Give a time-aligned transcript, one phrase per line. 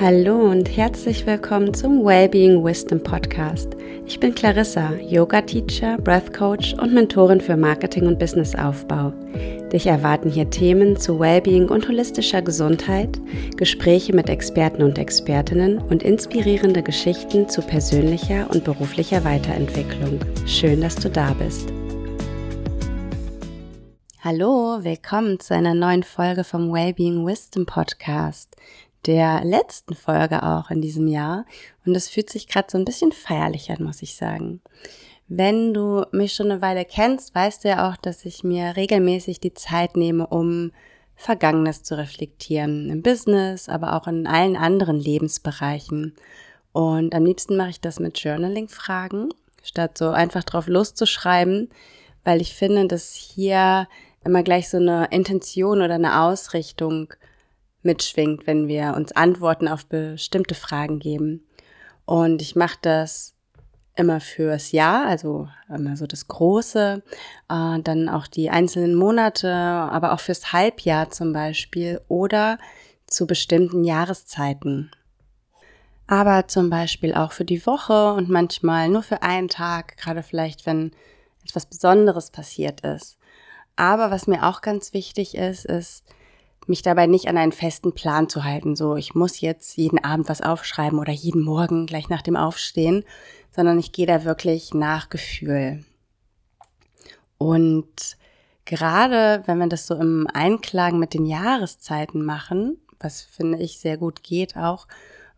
[0.00, 3.76] Hallo und herzlich willkommen zum Wellbeing Wisdom Podcast.
[4.06, 9.12] Ich bin Clarissa, Yoga Teacher, Breath Coach und Mentorin für Marketing und Businessaufbau.
[9.70, 13.20] Dich erwarten hier Themen zu Wellbeing und holistischer Gesundheit,
[13.58, 20.18] Gespräche mit Experten und Expertinnen und inspirierende Geschichten zu persönlicher und beruflicher Weiterentwicklung.
[20.46, 21.70] Schön, dass du da bist.
[24.24, 28.56] Hallo, willkommen zu einer neuen Folge vom Wellbeing Wisdom Podcast
[29.06, 31.46] der letzten Folge auch in diesem Jahr.
[31.84, 34.60] Und es fühlt sich gerade so ein bisschen feierlich an, muss ich sagen.
[35.28, 39.40] Wenn du mich schon eine Weile kennst, weißt du ja auch, dass ich mir regelmäßig
[39.40, 40.72] die Zeit nehme, um
[41.14, 42.90] Vergangenes zu reflektieren.
[42.90, 46.16] Im Business, aber auch in allen anderen Lebensbereichen.
[46.72, 49.28] Und am liebsten mache ich das mit Journaling-Fragen,
[49.62, 51.68] statt so einfach drauf loszuschreiben,
[52.24, 53.86] weil ich finde, dass hier
[54.24, 57.12] immer gleich so eine Intention oder eine Ausrichtung
[57.82, 61.46] mitschwingt, wenn wir uns Antworten auf bestimmte Fragen geben.
[62.04, 63.34] Und ich mache das
[63.96, 67.02] immer fürs Jahr, also immer so das Große,
[67.48, 72.58] äh, dann auch die einzelnen Monate, aber auch fürs Halbjahr zum Beispiel oder
[73.06, 74.90] zu bestimmten Jahreszeiten.
[76.06, 80.66] Aber zum Beispiel auch für die Woche und manchmal nur für einen Tag, gerade vielleicht,
[80.66, 80.92] wenn
[81.44, 83.18] etwas Besonderes passiert ist.
[83.76, 86.04] Aber was mir auch ganz wichtig ist, ist,
[86.66, 90.28] mich dabei nicht an einen festen Plan zu halten, so ich muss jetzt jeden Abend
[90.28, 93.04] was aufschreiben oder jeden Morgen gleich nach dem Aufstehen,
[93.54, 95.84] sondern ich gehe da wirklich nach Gefühl.
[97.38, 98.16] Und
[98.64, 103.96] gerade wenn wir das so im Einklang mit den Jahreszeiten machen, was finde ich sehr
[103.96, 104.86] gut geht auch,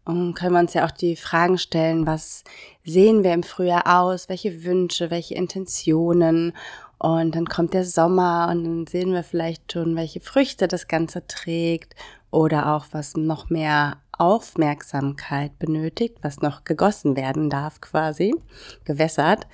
[0.05, 2.43] können wir uns ja auch die Fragen stellen, was
[2.85, 6.55] sehen wir im Frühjahr aus, welche Wünsche, welche Intentionen
[7.03, 11.27] und dann kommt der Sommer und dann sehen wir vielleicht schon, welche Früchte das Ganze
[11.27, 11.97] trägt
[12.31, 18.33] oder auch was noch mehr Aufmerksamkeit benötigt, was noch gegossen werden darf quasi,
[18.85, 19.49] gewässert.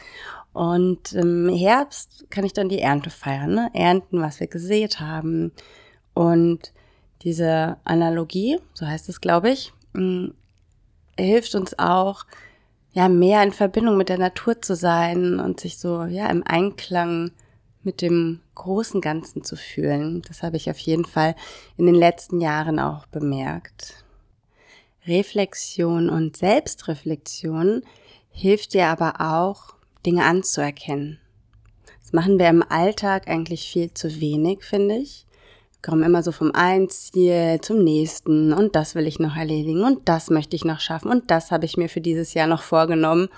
[0.53, 3.71] Und im Herbst kann ich dann die Ernte feiern, ne?
[3.73, 5.53] ernten, was wir gesät haben.
[6.13, 6.75] Und
[7.23, 10.33] diese Analogie, so heißt es, glaube ich, mm,
[11.17, 12.27] hilft uns auch,
[12.99, 17.31] ja, mehr in Verbindung mit der Natur zu sein und sich so, ja, im Einklang
[17.85, 20.21] mit dem großen Ganzen zu fühlen.
[20.27, 21.37] Das habe ich auf jeden Fall
[21.77, 24.05] in den letzten Jahren auch bemerkt.
[25.07, 27.83] Reflexion und Selbstreflexion
[28.33, 31.21] hilft dir aber auch, Dinge anzuerkennen.
[32.03, 35.28] Das machen wir im Alltag eigentlich viel zu wenig, finde ich
[35.83, 40.09] komme immer so vom einen Ziel zum nächsten und das will ich noch erledigen und
[40.09, 43.29] das möchte ich noch schaffen und das habe ich mir für dieses Jahr noch vorgenommen.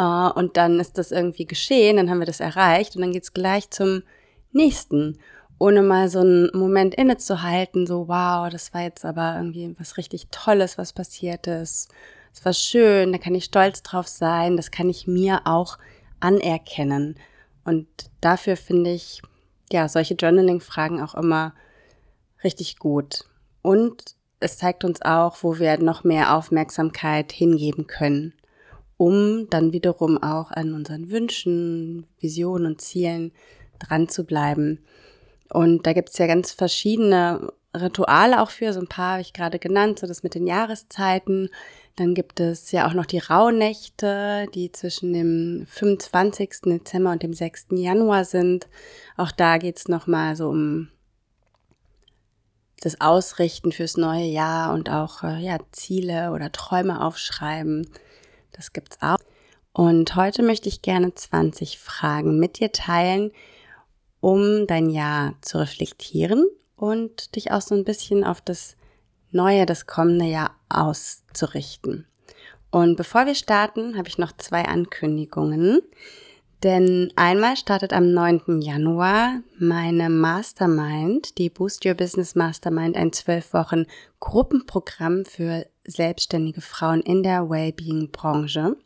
[0.00, 3.34] Uh, und dann ist das irgendwie geschehen, dann haben wir das erreicht und dann geht's
[3.34, 4.04] gleich zum
[4.52, 5.18] nächsten,
[5.58, 10.28] ohne mal so einen Moment innezuhalten, so wow, das war jetzt aber irgendwie was richtig
[10.30, 11.88] Tolles, was passiert ist.
[12.32, 15.78] Es war schön, da kann ich stolz drauf sein, das kann ich mir auch
[16.20, 17.16] anerkennen.
[17.64, 17.88] Und
[18.20, 19.20] dafür finde ich,
[19.72, 21.54] ja, solche Journaling-Fragen auch immer
[22.42, 23.24] richtig gut.
[23.62, 28.34] Und es zeigt uns auch, wo wir noch mehr Aufmerksamkeit hingeben können,
[28.96, 33.32] um dann wiederum auch an unseren Wünschen, Visionen und Zielen
[33.78, 34.84] dran zu bleiben.
[35.50, 39.32] Und da gibt es ja ganz verschiedene Rituale auch für, so ein paar habe ich
[39.32, 41.50] gerade genannt, so das mit den Jahreszeiten.
[41.98, 46.60] Dann gibt es ja auch noch die Rauhnächte, die zwischen dem 25.
[46.66, 47.66] Dezember und dem 6.
[47.72, 48.68] Januar sind.
[49.16, 50.90] Auch da geht es nochmal so um
[52.80, 57.90] das Ausrichten fürs neue Jahr und auch äh, ja, Ziele oder Träume aufschreiben.
[58.52, 59.18] Das gibt's auch.
[59.72, 63.32] Und heute möchte ich gerne 20 Fragen mit dir teilen,
[64.20, 68.76] um dein Jahr zu reflektieren und dich auch so ein bisschen auf das
[69.30, 72.06] neue, das kommende Jahr auszurichten.
[72.70, 75.80] Und bevor wir starten, habe ich noch zwei Ankündigungen.
[76.64, 78.60] Denn einmal startet am 9.
[78.60, 83.86] Januar meine Mastermind, die Boost Your Business Mastermind, ein zwölf Wochen
[84.18, 88.76] Gruppenprogramm für selbstständige Frauen in der Wellbeing-Branche.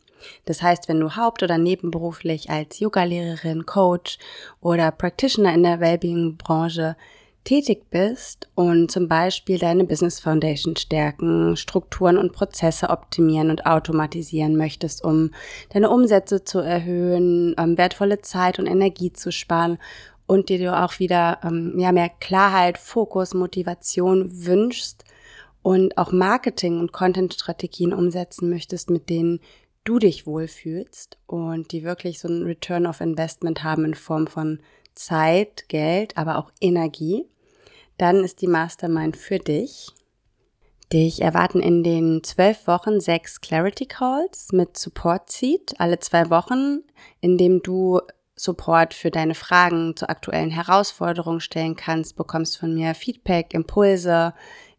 [0.45, 4.19] Das heißt, wenn du haupt- oder nebenberuflich als Yogalehrerin, Coach
[4.61, 6.95] oder Practitioner in der Wellbeing-Branche
[7.43, 14.55] tätig bist und zum Beispiel deine Business Foundation stärken, Strukturen und Prozesse optimieren und automatisieren
[14.55, 15.31] möchtest, um
[15.69, 19.77] deine Umsätze zu erhöhen, ähm, wertvolle Zeit und Energie zu sparen
[20.25, 25.03] und dir du auch wieder ähm, ja, mehr Klarheit, Fokus, Motivation wünschst
[25.61, 29.39] und auch Marketing- und Content-Strategien umsetzen möchtest, mit denen
[29.83, 34.59] du dich wohlfühlst und die wirklich so einen Return of Investment haben in Form von
[34.95, 37.25] Zeit, Geld, aber auch Energie,
[38.03, 39.87] dann ist die Mastermind für dich.
[40.91, 46.81] Dich erwarten in den zwölf Wochen sechs Clarity Calls mit Support Seat alle zwei Wochen,
[47.21, 48.01] in dem du
[48.35, 54.33] Support für deine Fragen zu aktuellen Herausforderungen stellen kannst, bekommst von mir Feedback, Impulse,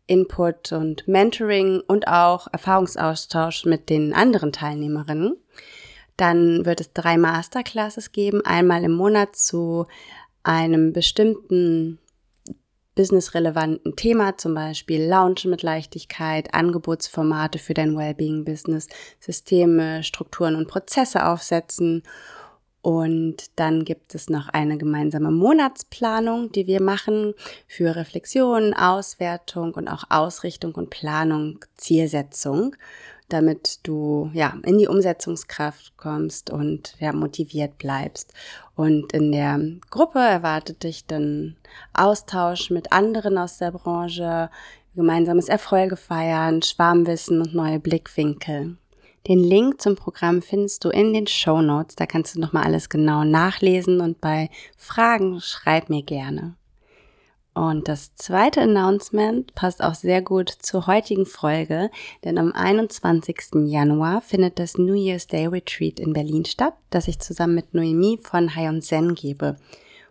[0.07, 5.39] Input und Mentoring und auch Erfahrungsaustausch mit den anderen Teilnehmerinnen.
[6.19, 9.87] Dann wird es drei Masterclasses geben, einmal im Monat zu
[10.43, 11.99] einem bestimmten
[12.95, 18.89] businessrelevanten Thema, zum Beispiel Launchen mit Leichtigkeit, Angebotsformate für dein Wellbeing-Business,
[19.21, 22.03] Systeme, Strukturen und Prozesse aufsetzen
[22.85, 27.33] und dann gibt es noch eine gemeinsame Monatsplanung, die wir machen
[27.67, 32.77] für Reflexion, Auswertung und auch Ausrichtung und Planung, Zielsetzung,
[33.31, 38.35] damit du ja in die Umsetzungskraft kommst und ja motiviert bleibst.
[38.77, 39.59] Und in der
[39.89, 41.57] Gruppe erwartet dich dann
[41.95, 44.51] Austausch mit anderen aus der Branche,
[44.95, 48.77] gemeinsames Erfolge feiern, Schwarmwissen und neue Blickwinkel.
[49.27, 51.97] Den Link zum Programm findest du in den Show Notes.
[51.97, 56.57] Da kannst du nochmal alles genau nachlesen und bei Fragen schreib mir gerne.
[57.55, 61.89] Und das zweite Announcement passt auch sehr gut zur heutigen Folge,
[62.25, 63.67] denn am 21.
[63.67, 68.19] Januar findet das New Year's Day Retreat in Berlin statt, das ich zusammen mit Noemi
[68.21, 69.57] von Hai und Zen gebe.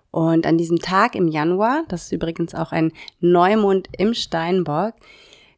[0.10, 4.94] Und an diesem Tag im Januar, das ist übrigens auch ein Neumond im Steinbock,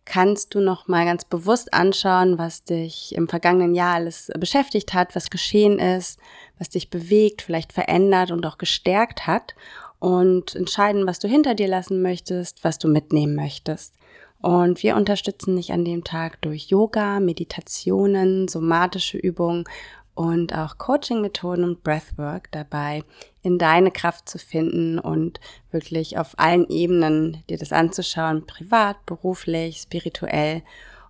[0.05, 5.15] kannst du noch mal ganz bewusst anschauen, was dich im vergangenen Jahr alles beschäftigt hat,
[5.15, 6.19] was geschehen ist,
[6.59, 9.55] was dich bewegt, vielleicht verändert und auch gestärkt hat
[9.99, 13.95] und entscheiden, was du hinter dir lassen möchtest, was du mitnehmen möchtest.
[14.41, 19.65] Und wir unterstützen dich an dem Tag durch Yoga, Meditationen, somatische Übungen
[20.13, 23.03] und auch Coaching-Methoden und Breathwork dabei,
[23.45, 25.39] in deine Kraft zu finden und
[25.71, 30.63] wirklich auf allen Ebenen dir das anzuschauen, privat, beruflich, spirituell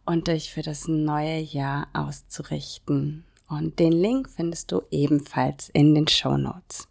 [0.06, 3.26] und dich für das neue Jahr auszurichten.
[3.48, 6.88] Und den Link findest du ebenfalls in den Show Notes.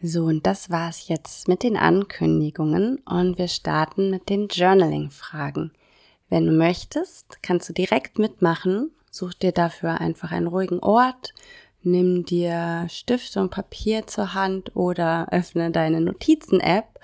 [0.00, 5.72] So, und das war's jetzt mit den Ankündigungen und wir starten mit den Journaling-Fragen.
[6.28, 11.34] Wenn du möchtest, kannst du direkt mitmachen Such dir dafür einfach einen ruhigen Ort,
[11.84, 17.00] nimm dir Stift und Papier zur Hand oder öffne deine Notizen-App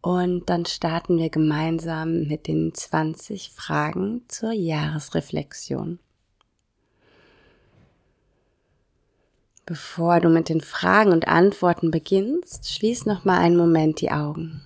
[0.00, 5.98] und dann starten wir gemeinsam mit den 20 Fragen zur Jahresreflexion.
[9.64, 14.60] Bevor du mit den Fragen und Antworten beginnst, schließ noch mal einen Moment die Augen.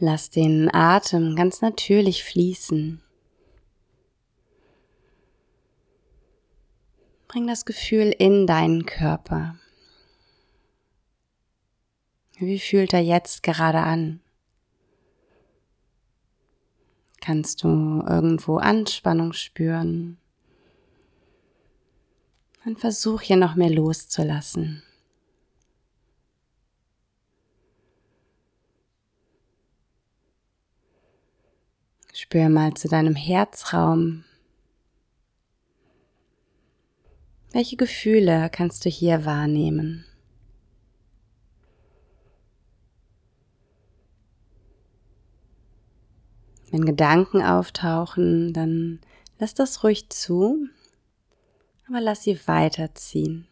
[0.00, 3.03] Lass den Atem ganz natürlich fließen.
[7.34, 9.56] Bring das Gefühl in deinen Körper.
[12.38, 14.20] Wie fühlt er jetzt gerade an?
[17.20, 20.16] Kannst du irgendwo Anspannung spüren?
[22.64, 24.84] Und versuch hier noch mehr loszulassen.
[32.12, 34.22] Spür mal zu deinem Herzraum.
[37.54, 40.04] Welche Gefühle kannst du hier wahrnehmen?
[46.72, 48.98] Wenn Gedanken auftauchen, dann
[49.38, 50.66] lass das ruhig zu,
[51.86, 53.46] aber lass sie weiterziehen.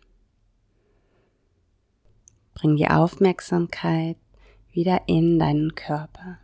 [2.55, 4.17] Bring die Aufmerksamkeit
[4.73, 6.41] wieder in deinen Körper.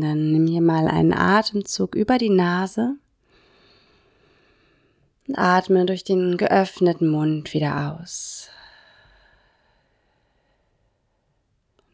[0.00, 2.96] Dann nimm hier mal einen Atemzug über die Nase
[5.28, 8.48] und atme durch den geöffneten Mund wieder aus.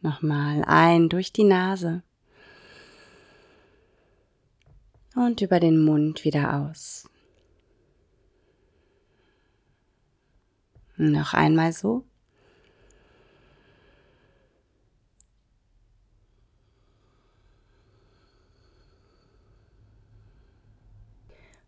[0.01, 2.01] Nochmal ein durch die Nase
[5.15, 7.07] und über den Mund wieder aus.
[10.97, 12.03] Noch einmal so.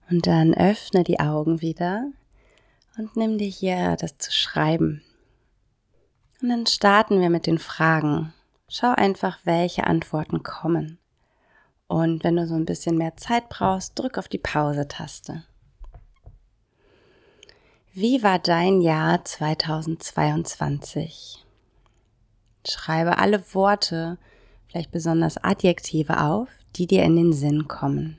[0.09, 2.07] Und dann öffne die Augen wieder
[2.97, 5.03] und nimm dir hier das zu schreiben.
[6.41, 8.33] Und dann starten wir mit den Fragen.
[8.67, 10.99] Schau einfach, welche Antworten kommen.
[11.87, 15.43] Und wenn du so ein bisschen mehr Zeit brauchst, drück auf die Pause-Taste.
[17.93, 21.45] Wie war dein Jahr 2022?
[22.67, 24.17] Schreibe alle Worte,
[24.67, 28.17] vielleicht besonders Adjektive auf, die dir in den Sinn kommen.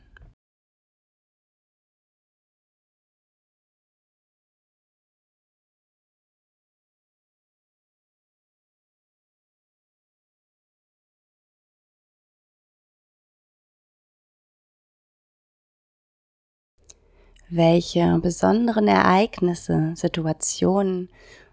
[17.51, 21.11] Welche besonderen Ereignisse, Situationen,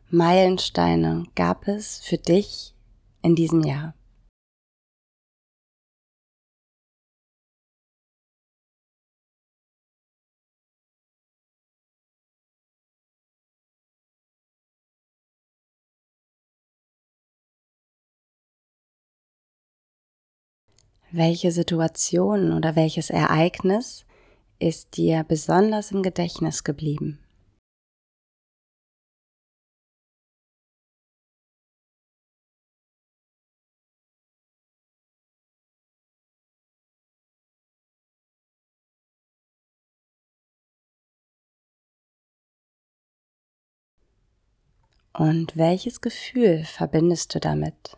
[0.10, 2.74] Meilensteine gab es für dich
[3.22, 3.94] in diesem Jahr?
[21.12, 24.06] Welche Situation oder welches Ereignis
[24.62, 27.20] ist dir besonders im Gedächtnis geblieben?
[45.14, 47.98] Und welches Gefühl verbindest du damit?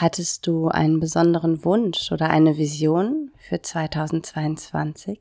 [0.00, 5.18] Hattest du einen besonderen Wunsch oder eine Vision für 2022?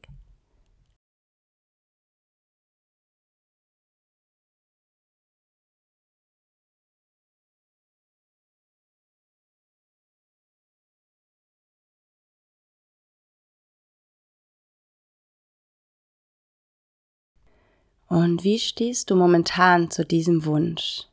[18.07, 21.07] Und wie stehst du momentan zu diesem Wunsch?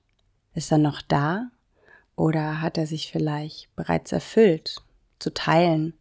[0.52, 1.50] Ist er noch da
[2.16, 4.82] oder hat er sich vielleicht bereits erfüllt,
[5.18, 5.94] zu teilen?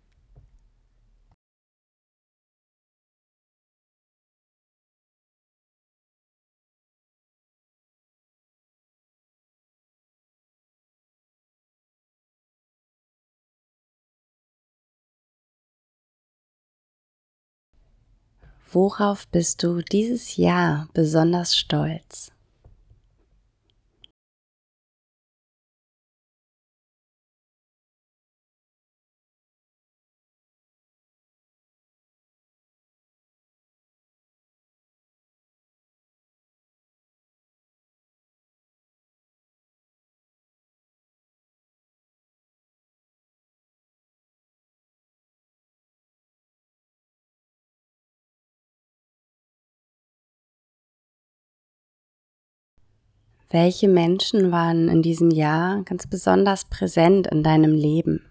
[18.74, 22.33] Worauf bist du dieses Jahr besonders stolz?
[53.54, 58.26] Welche Menschen waren in diesem Jahr ganz besonders präsent in deinem Leben?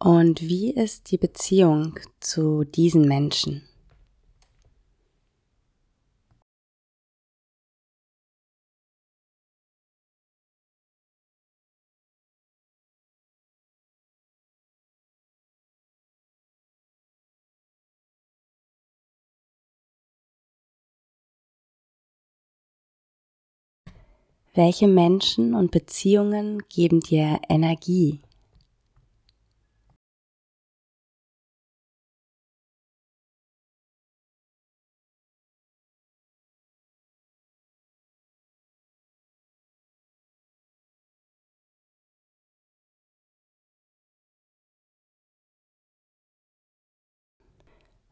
[0.00, 3.62] Und wie ist die Beziehung zu diesen Menschen?
[24.54, 28.20] Welche Menschen und Beziehungen geben dir Energie?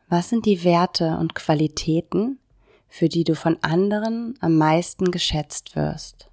[0.09, 2.39] Was sind die Werte und Qualitäten,
[2.87, 6.31] für die du von anderen am meisten geschätzt wirst?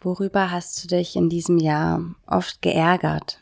[0.00, 3.41] Worüber hast du dich in diesem Jahr oft geärgert?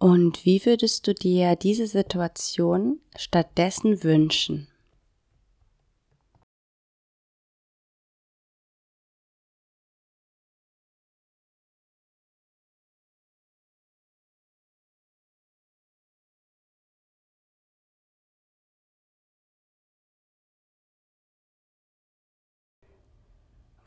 [0.00, 4.68] Und wie würdest du dir diese Situation stattdessen wünschen?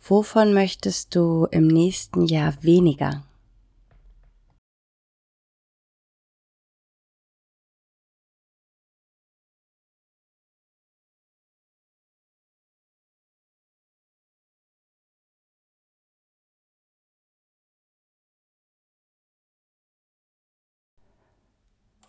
[0.02, 3.24] Wovon möchtest du im nächsten Jahr weniger?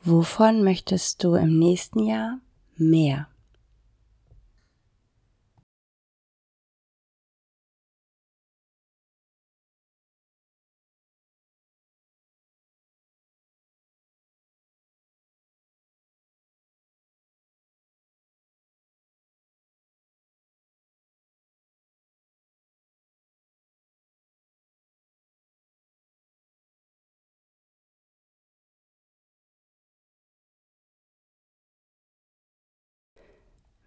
[0.05, 2.39] Wovon möchtest du im nächsten Jahr
[2.77, 3.29] mehr?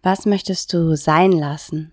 [0.06, 1.92] Was möchtest du sein lassen?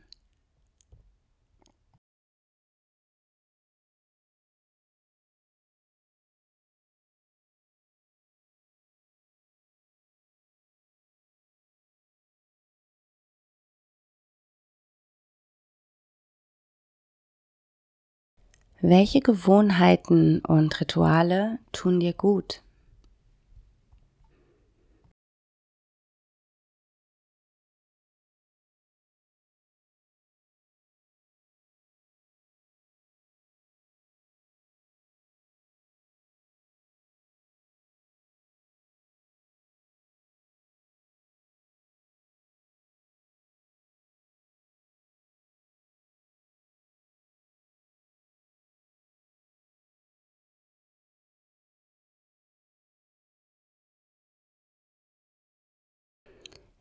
[18.80, 22.63] Welche Gewohnheiten und Rituale tun dir gut?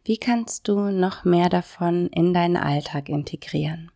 [0.05, 3.93] Wie kannst du noch mehr davon in deinen Alltag integrieren?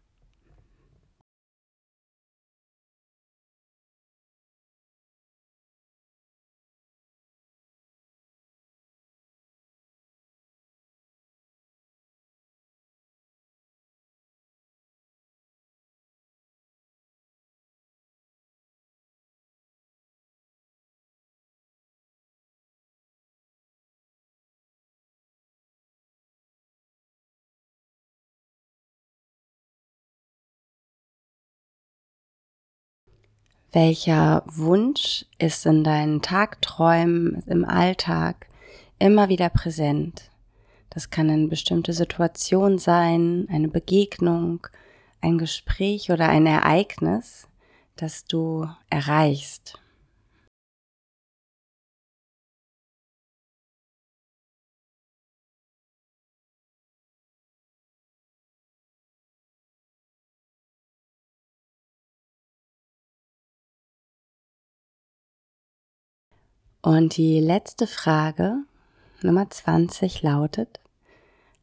[33.77, 38.47] Welcher Wunsch ist in deinen Tagträumen im Alltag
[38.99, 40.31] immer wieder präsent?
[40.89, 44.67] Das kann eine bestimmte Situation sein, eine Begegnung,
[45.21, 47.49] ein Gespräch oder ein Ereignis,
[47.97, 49.79] das du erreichst.
[66.87, 68.59] Und die letzte Frage,
[69.21, 70.79] Nummer 20, lautet,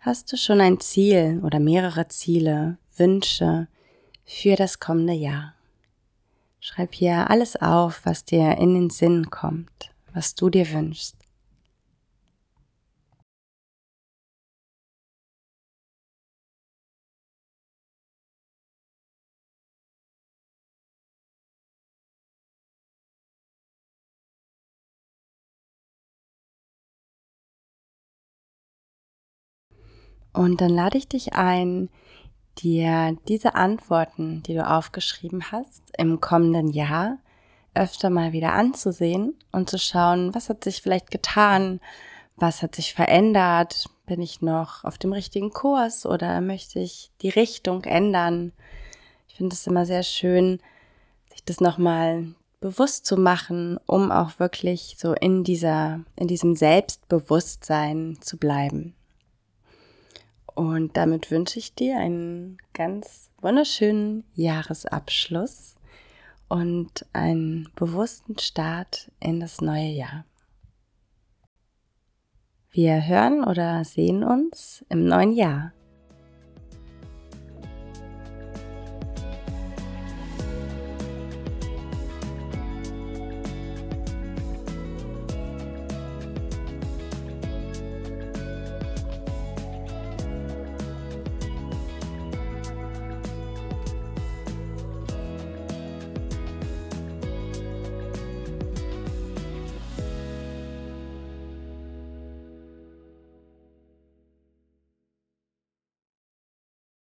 [0.01, 3.69] hast du schon ein Ziel oder mehrere Ziele, Wünsche
[4.25, 5.53] für das kommende Jahr?
[6.59, 11.15] Schreib hier alles auf, was dir in den Sinn kommt, was du dir wünschst.
[30.33, 31.89] Und dann lade ich dich ein,
[32.59, 37.17] dir diese Antworten, die du aufgeschrieben hast, im kommenden Jahr
[37.75, 41.79] öfter mal wieder anzusehen und zu schauen, was hat sich vielleicht getan,
[42.35, 47.29] was hat sich verändert, bin ich noch auf dem richtigen Kurs oder möchte ich die
[47.29, 48.51] Richtung ändern?
[49.27, 50.59] Ich finde es immer sehr schön,
[51.31, 52.27] sich das nochmal
[52.59, 58.95] bewusst zu machen, um auch wirklich so in dieser, in diesem Selbstbewusstsein zu bleiben.
[60.55, 65.75] Und damit wünsche ich dir einen ganz wunderschönen Jahresabschluss
[66.47, 70.25] und einen bewussten Start in das neue Jahr.
[72.69, 75.73] Wir hören oder sehen uns im neuen Jahr.